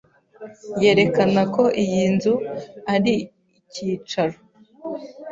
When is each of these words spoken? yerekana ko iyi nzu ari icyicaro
yerekana 0.81 1.41
ko 1.55 1.63
iyi 1.83 2.03
nzu 2.13 2.33
ari 2.93 3.13
icyicaro 3.59 4.37